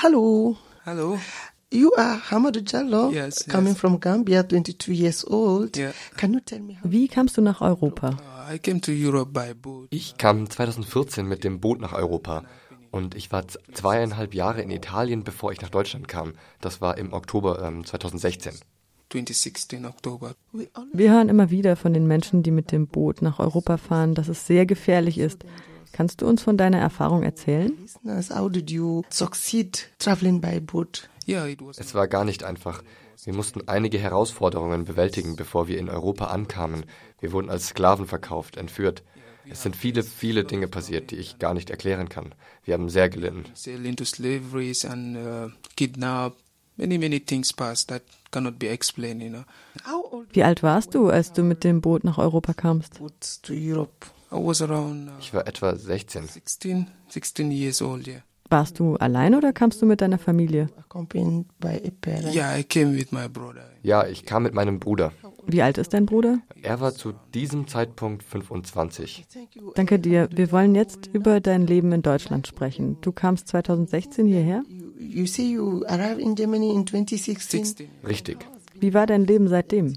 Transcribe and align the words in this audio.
Hello. 0.00 0.56
Hello. 0.84 1.18
You 1.72 1.92
are 1.98 2.20
Hamadou 2.30 2.60
Jallo, 2.62 3.10
Yes, 3.12 3.44
coming 3.48 3.72
yes. 3.72 3.80
from 3.80 3.98
Gambia, 3.98 4.44
22 4.44 4.92
years 4.92 5.24
old. 5.26 5.76
Yeah. 5.76 5.90
Can 6.16 6.34
you 6.34 6.40
tell 6.40 6.60
me 6.60 6.74
how? 6.74 6.88
Wie 6.88 7.08
kamst 7.08 7.36
du 7.36 7.40
nach 7.40 7.60
Europa? 7.60 8.10
Uh, 8.10 8.54
I 8.54 8.58
came 8.58 8.80
to 8.82 8.92
Europe 8.92 9.32
by 9.32 9.54
boat. 9.54 9.88
Ich 9.90 10.16
kam 10.16 10.48
2014 10.48 11.26
mit 11.26 11.42
dem 11.42 11.58
Boot 11.58 11.80
nach 11.80 11.94
Europa 11.94 12.44
und 12.92 13.16
ich 13.16 13.32
war 13.32 13.42
zweieinhalb 13.48 14.34
Jahre 14.34 14.62
in 14.62 14.70
Italien, 14.70 15.24
bevor 15.24 15.50
ich 15.50 15.60
nach 15.62 15.70
Deutschland 15.70 16.06
kam. 16.06 16.34
Das 16.60 16.80
war 16.80 16.96
im 16.96 17.12
Oktober 17.12 17.60
ähm, 17.60 17.84
2016. 17.84 18.52
2016 19.10 19.84
October. 19.84 20.34
We 20.52 20.68
all 20.74 20.86
Wir 20.92 21.10
hören 21.10 21.28
immer 21.28 21.50
wieder 21.50 21.74
von 21.74 21.92
den 21.92 22.06
Menschen, 22.06 22.44
die 22.44 22.52
mit 22.52 22.70
dem 22.70 22.86
Boot 22.86 23.20
nach 23.20 23.40
Europa 23.40 23.78
fahren, 23.78 24.14
dass 24.14 24.28
es 24.28 24.46
sehr 24.46 24.64
gefährlich 24.64 25.18
ist. 25.18 25.44
Kannst 25.98 26.22
du 26.22 26.28
uns 26.28 26.44
von 26.44 26.56
deiner 26.56 26.78
Erfahrung 26.78 27.24
erzählen? 27.24 27.72
Es 28.16 28.30
war 31.92 32.06
gar 32.06 32.24
nicht 32.24 32.44
einfach. 32.44 32.84
Wir 33.24 33.34
mussten 33.34 33.66
einige 33.66 33.98
Herausforderungen 33.98 34.84
bewältigen, 34.84 35.34
bevor 35.34 35.66
wir 35.66 35.76
in 35.76 35.88
Europa 35.88 36.26
ankamen. 36.26 36.84
Wir 37.18 37.32
wurden 37.32 37.50
als 37.50 37.70
Sklaven 37.70 38.06
verkauft, 38.06 38.56
entführt. 38.56 39.02
Es 39.50 39.64
sind 39.64 39.74
viele, 39.74 40.04
viele 40.04 40.44
Dinge 40.44 40.68
passiert, 40.68 41.10
die 41.10 41.16
ich 41.16 41.40
gar 41.40 41.52
nicht 41.52 41.68
erklären 41.68 42.08
kann. 42.08 42.32
Wir 42.62 42.74
haben 42.74 42.90
sehr 42.90 43.08
gelitten. 43.08 43.46
Uh, 45.16 45.50
kidnap. 45.76 46.36
Many, 46.76 46.96
many 46.98 47.18
things 47.18 47.52
passed 47.52 47.88
that 47.88 48.02
cannot 48.30 48.60
be 48.60 48.68
explained, 48.68 49.20
you 49.20 49.30
know. 49.30 49.42
How 49.84 50.12
old 50.12 50.28
Wie 50.32 50.44
alt 50.44 50.62
warst 50.62 50.94
du, 50.94 51.08
als 51.08 51.32
du 51.32 51.42
mit 51.42 51.64
dem 51.64 51.80
Boot 51.80 52.04
nach 52.04 52.18
Europa 52.18 52.54
kamst? 52.54 53.00
Uh, 54.32 54.52
Ich 55.20 55.34
war 55.34 55.46
etwa 55.46 55.76
16. 55.76 56.26
16, 56.26 56.86
16 57.08 57.50
years 57.50 57.82
old, 57.82 58.06
yeah. 58.06 58.22
Warst 58.50 58.78
du 58.78 58.96
allein 58.96 59.34
oder 59.34 59.52
kamst 59.52 59.82
du 59.82 59.86
mit 59.86 60.00
deiner 60.00 60.18
Familie? 60.18 60.70
Accompanied 60.78 61.46
by 61.60 61.68
a 61.68 61.90
parent. 62.00 62.34
Yeah, 62.34 62.58
I 62.58 62.62
came 62.64 62.96
with 62.96 63.12
my 63.12 63.28
brother. 63.28 63.64
Ja, 63.82 64.06
ich 64.06 64.24
kam 64.24 64.44
mit 64.44 64.54
meinem 64.54 64.78
Bruder. 64.78 65.12
Wie 65.46 65.60
alt 65.60 65.76
ist 65.76 65.92
dein 65.92 66.06
Bruder? 66.06 66.38
Er 66.62 66.80
war 66.80 66.94
zu 66.94 67.12
diesem 67.34 67.68
Zeitpunkt 67.68 68.22
25. 68.22 69.26
Thank 69.32 69.54
you. 69.54 69.72
Danke 69.74 69.98
dir. 69.98 70.28
Wir 70.32 70.50
wollen 70.50 70.74
jetzt 70.74 71.08
über 71.12 71.40
dein 71.40 71.66
Leben 71.66 71.92
in 71.92 72.00
Deutschland 72.00 72.46
sprechen. 72.46 72.96
Du 73.02 73.12
kamst 73.12 73.48
2016 73.48 74.26
hierher. 74.26 74.64
You, 74.66 74.92
you 74.98 75.26
say 75.26 75.44
you 75.44 75.84
arrived 75.86 76.20
in 76.20 76.34
Germany 76.34 76.70
in 76.70 76.86
2016. 76.86 77.64
16. 77.64 77.88
Richtig. 78.06 78.46
Wie 78.80 78.94
war 78.94 79.06
dein 79.06 79.26
Leben 79.26 79.48
seitdem? 79.48 79.94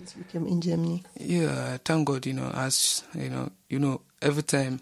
Yeah, 1.19 1.77
thank 1.85 2.05
God, 2.07 2.25
you 2.25 2.33
know, 2.33 2.47
as, 2.47 3.05
you 3.13 3.29
know, 3.29 3.47
you 3.69 3.79
know, 3.79 4.01
every 4.21 4.43
time 4.43 4.79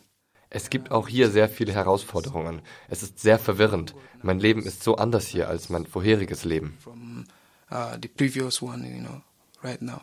Es 0.51 0.69
gibt 0.71 0.89
auch 0.91 1.07
hier 1.07 1.29
sehr 1.29 1.47
viele 1.47 1.73
Herausforderungen. 1.73 2.61
Es 2.89 3.03
ist 3.03 3.19
sehr 3.19 3.37
verwirrend. 3.37 3.93
Mein 4.23 4.39
Leben 4.39 4.63
ist 4.63 4.81
so 4.83 4.95
anders 4.95 5.27
hier 5.27 5.47
als 5.47 5.69
mein 5.69 5.85
vorheriges 5.85 6.43
Leben. 6.43 6.75
from 6.83 7.25
uh, 7.71 7.95
the 8.01 8.07
previous 8.07 8.59
one, 8.61 8.83
you 8.83 8.99
know, 8.99 9.21
right 9.63 9.81
now. 9.81 10.01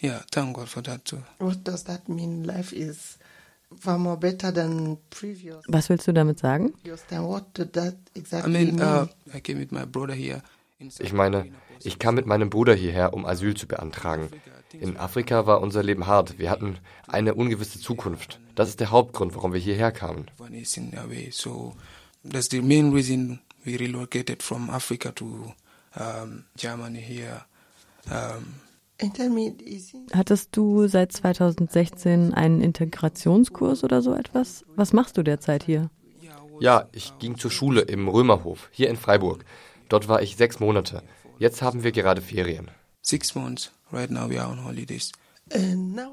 Yeah, 0.00 0.22
thank 0.30 0.56
God 0.56 0.68
for 0.68 0.82
that 0.84 1.04
too. 1.04 1.18
What 1.38 1.62
does 1.64 1.84
that 1.84 2.08
mean? 2.08 2.44
Life 2.44 2.72
is 2.74 3.18
far 3.78 3.98
more 3.98 4.16
better 4.16 4.50
than 4.52 4.96
previous. 5.10 5.62
Was 5.68 5.88
willst 5.90 6.06
du 6.08 6.12
damit 6.12 6.38
sagen? 6.38 6.72
Previous 6.72 7.06
time. 7.06 7.28
What 7.28 7.52
did 7.56 7.72
that 7.74 7.94
I 8.16 8.18
exactly 8.18 8.52
mean, 8.52 8.76
mean? 8.76 8.80
uh, 8.82 9.06
I 9.34 9.40
came 9.40 9.58
with 9.60 9.72
my 9.72 9.84
brother 9.84 10.14
here. 10.14 10.42
In 10.82 10.90
Ich 10.98 11.12
meine, 11.12 11.46
ich 11.84 11.98
kam 11.98 12.14
mit 12.16 12.26
meinem 12.26 12.50
Bruder 12.50 12.74
hierher, 12.74 13.14
um 13.14 13.24
Asyl 13.24 13.54
zu 13.54 13.66
beantragen. 13.66 14.28
In 14.72 14.96
Afrika 14.96 15.46
war 15.46 15.60
unser 15.60 15.82
Leben 15.82 16.06
hart. 16.06 16.38
Wir 16.38 16.50
hatten 16.50 16.78
eine 17.06 17.34
ungewisse 17.34 17.78
Zukunft. 17.78 18.40
Das 18.54 18.68
ist 18.68 18.80
der 18.80 18.90
Hauptgrund, 18.90 19.34
warum 19.34 19.52
wir 19.52 19.60
hierher 19.60 19.92
kamen. 19.92 20.26
One 20.38 20.58
is 20.58 20.76
in 20.76 20.96
away, 20.98 21.30
so 21.30 21.74
that's 22.28 22.48
the 22.50 22.60
main 22.60 22.92
reason 22.92 23.40
we 23.64 23.78
relocated 23.78 24.42
from 24.42 24.70
Africa 24.70 25.12
to 25.14 25.54
um, 25.98 26.44
Germany 26.56 27.00
here. 27.00 27.44
Um, 28.10 28.54
and 29.00 29.14
tell 29.14 29.30
me, 29.30 29.54
is 29.64 29.94
it 29.94 30.14
Hattest 30.14 30.56
du 30.56 30.88
seit 30.88 31.12
2016 31.12 32.34
einen 32.34 32.60
Integrationskurs 32.60 33.84
oder 33.84 34.02
so 34.02 34.14
etwas? 34.14 34.64
Was 34.76 34.92
machst 34.92 35.16
du 35.16 35.22
derzeit 35.22 35.64
hier? 35.64 35.90
Ja, 36.60 36.86
ich 36.92 37.18
ging 37.18 37.38
zur 37.38 37.50
Schule 37.50 37.80
im 37.80 38.08
Römerhof, 38.08 38.68
hier 38.70 38.88
in 38.88 38.96
Freiburg. 38.96 39.44
Dort 39.92 40.08
war 40.08 40.22
ich 40.22 40.36
sechs 40.36 40.58
Monate. 40.58 41.02
Jetzt 41.38 41.60
haben 41.60 41.84
wir 41.84 41.92
gerade 41.92 42.22
Ferien. 42.22 42.70
six 43.02 43.34
months. 43.34 43.70
Right 43.92 44.10
now 44.10 44.26
we 44.30 44.40
are 44.40 44.50
on 44.50 44.64
holidays. 44.64 45.12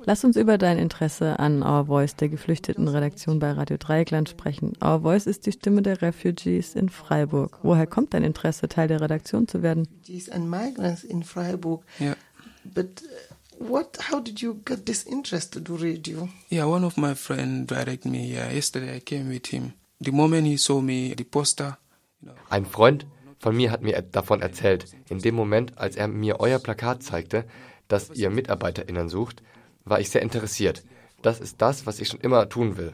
Lass 0.06 0.26
uns 0.26 0.36
über 0.36 0.58
dein 0.58 0.78
Interesse 0.78 1.40
an 1.40 1.64
Our 1.64 1.86
Voice, 1.86 2.14
der 2.18 2.28
Geflüchtetenredaktion 2.28 3.40
bei 3.40 3.52
Radio 3.54 3.78
Dreieckland, 3.78 4.28
sprechen. 4.28 4.74
Our 4.84 5.00
Voice 5.00 5.28
ist 5.28 5.46
die 5.46 5.54
Stimme 5.54 5.82
der 5.82 6.02
Refugees 6.02 6.76
in 6.76 6.90
Freiburg. 6.90 7.60
Woher 7.64 7.88
kommt 7.88 8.14
dein 8.14 8.26
Interesse, 8.26 8.68
Teil 8.68 8.90
der 8.90 9.00
Redaktion 9.00 9.48
zu 9.48 9.64
werden? 9.64 9.88
refugees 10.02 10.28
and 10.28 10.50
migrants 10.50 11.06
in 11.06 11.24
Freiburg? 11.24 11.86
Yeah. 12.02 12.18
But 12.66 13.02
uh, 13.02 13.66
what? 13.66 13.98
How 14.12 14.20
did 14.20 14.42
you 14.42 14.56
get 14.66 14.88
this 14.88 15.04
interest 15.06 15.54
to 15.54 15.62
do 15.62 15.76
radio? 15.76 16.28
Yeah, 16.52 16.66
one 16.66 16.86
of 16.86 16.98
my 16.98 17.16
friend 17.16 17.66
directed 17.66 18.12
me. 18.12 18.28
Yesterday 18.34 18.98
I 18.98 19.00
came 19.00 19.30
with 19.30 19.54
him. 19.54 19.72
The 20.02 20.12
moment 20.12 20.48
he 20.48 20.58
saw 20.58 20.82
me, 20.82 21.14
the 21.16 21.24
poster, 21.24 21.78
you 22.22 22.28
know, 22.28 22.36
Ein 22.50 22.66
Freund 22.66 23.06
von 23.40 23.56
mir 23.56 23.72
hat 23.72 23.82
mir 23.82 24.02
davon 24.02 24.42
erzählt. 24.42 24.86
In 25.10 25.20
dem 25.20 25.36
Moment, 25.36 25.78
als 25.78 25.96
er 25.96 26.08
mir 26.08 26.40
euer 26.40 26.60
Plakat 26.60 27.04
zeigte, 27.04 27.46
dass 27.88 28.10
ihr 28.12 28.30
MitarbeiterInnen 28.30 29.10
sucht, 29.10 29.42
war 29.86 30.00
ich 30.00 30.10
sehr 30.10 30.22
interessiert. 30.22 30.84
Das 31.22 31.40
ist 31.40 31.62
das, 31.62 31.86
was 31.86 32.00
ich 32.00 32.08
schon 32.08 32.22
immer 32.22 32.48
tun 32.50 32.78
will. 32.78 32.94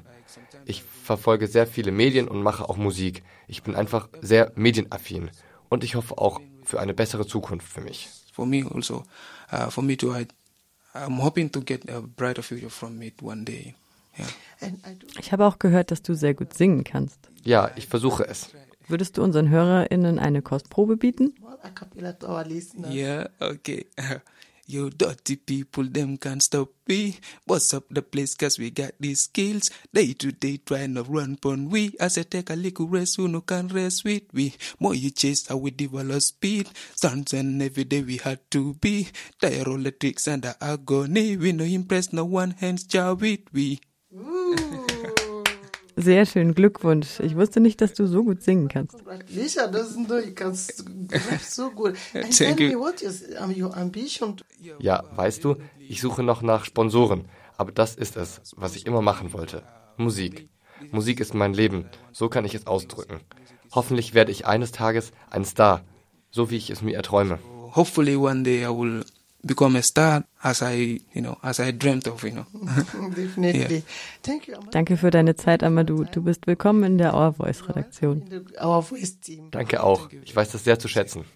Ich 0.66 0.84
verfolge 0.84 1.48
sehr 1.48 1.68
viele 1.68 1.92
Medien 1.92 2.28
und 2.28 2.42
mache 2.42 2.68
auch 2.68 2.78
Musik. 2.78 3.24
Ich 3.48 3.64
bin 3.64 3.76
einfach 3.76 4.10
sehr 4.22 4.52
medienaffin. 4.56 5.30
Und 5.70 5.84
ich 5.84 5.96
hoffe 5.96 6.18
auch 6.18 6.40
für 6.64 6.80
eine 6.80 6.94
bessere 6.94 7.28
Zukunft 7.28 7.68
für 7.68 7.82
mich. 7.82 8.10
for 8.36 8.46
me 8.46 8.66
also, 8.74 9.04
uh, 9.52 9.70
for 9.70 9.84
me 9.84 9.96
to, 9.96 10.14
I, 10.14 10.28
I'm 10.94 11.22
hoping 11.22 11.50
to 11.52 11.62
get 11.62 11.90
a 11.90 12.02
brighter 12.02 12.44
future 12.44 12.70
from 12.70 13.02
it 13.02 13.22
one 13.22 13.46
day. 13.46 13.76
Yeah. 14.18 14.72
Ich 15.20 15.32
habe 15.32 15.46
auch 15.46 15.60
gehört, 15.60 15.92
dass 15.92 16.02
du 16.02 16.14
sehr 16.14 16.34
gut 16.34 16.54
singen 16.54 16.84
kannst. 16.84 17.20
Ja, 17.44 17.72
ich 17.76 17.88
versuche 17.88 18.26
es. 18.28 18.50
Würdest 18.88 19.18
du 19.18 19.24
unseren 19.24 19.50
HörerInnen 19.50 20.20
eine 20.20 20.42
Kostprobe 20.42 20.98
bieten? 20.98 21.34
Well, 21.42 21.58
a 21.64 21.70
cappella 21.70 22.14
to 22.14 22.28
our 22.28 22.46
listeners. 22.46 22.94
Yeah, 22.94 23.30
okay. 23.42 23.86
You 24.68 24.90
dirty 24.90 25.36
people, 25.36 25.84
them 25.84 26.18
can't 26.18 26.42
stop 26.42 26.70
me. 26.88 27.20
What's 27.46 27.72
up 27.76 27.84
the 27.92 28.02
place, 28.02 28.34
cause 28.34 28.58
we 28.58 28.72
got 28.72 28.94
these 29.00 29.22
skills. 29.22 29.70
Day 29.94 30.14
to 30.14 30.32
day 30.32 30.58
trying 30.58 30.96
to 30.96 31.04
run 31.04 31.38
pon 31.38 31.70
we. 31.70 31.94
As 32.00 32.18
I 32.18 32.24
take 32.24 32.50
a 32.50 32.56
little 32.56 32.88
rest, 32.88 33.18
who 33.18 33.28
no 33.28 33.42
can 33.42 33.68
rest 33.68 34.04
with 34.04 34.24
we. 34.34 34.56
More 34.80 34.96
you 34.96 35.12
chase, 35.12 35.46
how 35.46 35.58
we 35.58 35.70
develop 35.70 36.20
speed. 36.24 36.68
Sons 36.96 37.34
and 37.34 37.62
every 37.62 37.84
day 37.84 38.02
we 38.02 38.18
had 38.18 38.40
to 38.52 38.74
be. 38.74 39.10
Tire 39.40 39.68
all 39.68 39.78
the 39.78 39.92
tricks 39.92 40.28
and 40.28 40.42
the 40.42 40.56
agony. 40.60 41.38
We 41.38 41.52
no 41.52 41.64
impress 41.64 42.12
no 42.12 42.26
one, 42.26 42.56
hence 42.58 42.86
jar 42.86 43.14
with 43.14 43.42
we. 43.54 43.80
Sehr 45.98 46.26
schön, 46.26 46.54
Glückwunsch. 46.54 47.20
Ich 47.22 47.36
wusste 47.36 47.62
nicht, 47.62 47.80
dass 47.80 47.94
du 47.94 48.06
so 48.06 48.24
gut 48.24 48.42
singen 48.42 48.68
kannst. 48.68 48.96
Lisa 49.30 49.66
doesn't 49.68 50.06
know 50.06 50.18
you 50.18 50.34
can 50.34 50.54
so 50.54 51.72
good. 51.72 51.96
And 52.14 52.38
Thank 52.38 52.58
tell 52.58 52.70
me 52.70 52.78
what 52.78 53.02
is 53.02 53.24
um, 53.42 53.52
your 53.52 53.76
ambition? 53.76 54.38
To, 54.38 54.44
Ja, 54.80 55.04
weißt 55.16 55.44
du, 55.44 55.56
ich 55.80 56.02
suche 56.02 56.24
noch 56.24 56.42
nach 56.42 56.66
Sponsoren. 56.66 57.26
Aber 57.58 57.72
das 57.72 57.96
ist 57.96 58.18
es, 58.18 58.42
was 58.58 58.76
ich 58.76 58.86
immer 58.86 59.02
machen 59.02 59.32
wollte. 59.32 59.64
Musik. 59.96 60.50
Musik 60.92 61.22
ist 61.22 61.34
mein 61.34 61.54
Leben. 61.54 61.86
So 62.12 62.28
kann 62.28 62.44
ich 62.44 62.54
es 62.54 62.68
ausdrücken. 62.68 63.22
Hoffentlich 63.72 64.14
werde 64.14 64.32
ich 64.32 64.46
eines 64.46 64.74
Tages 64.74 65.14
ein 65.30 65.46
Star. 65.46 65.82
So 66.32 66.52
wie 66.52 66.58
ich 66.58 66.70
es 66.70 66.82
mir 66.82 66.96
erträume. 66.96 67.40
Hopefully 67.76 68.18
one 68.18 68.44
day 68.44 68.64
I 68.66 68.68
will 68.70 69.06
become 69.46 69.76
a 69.78 69.82
star 69.82 70.24
as 70.44 70.62
I, 70.62 71.00
you 71.14 71.22
know, 71.22 71.38
as 71.44 71.60
I 71.60 71.72
dreamt 71.72 72.08
of, 72.08 72.24
you 72.24 72.32
know. 72.32 72.46
definitely. 73.16 73.84
Thank 74.24 74.48
you. 74.48 74.56
Danke 74.72 74.98
für 74.98 75.12
deine 75.12 75.36
Zeit, 75.36 75.64
Amadou. 75.64 76.04
Du 76.06 76.24
bist 76.24 76.48
willkommen 76.48 76.84
in 76.84 76.98
der 76.98 77.14
Our 77.14 77.34
Voice 77.34 77.68
Redaktion. 77.68 78.24
Our 78.62 78.82
voice 78.82 79.20
team. 79.20 79.52
Danke 79.52 79.84
auch. 79.84 80.10
Ich 80.24 80.36
weiß 80.36 80.52
das 80.52 80.64
sehr 80.64 80.80
zu 80.80 80.88
schätzen. 80.88 81.26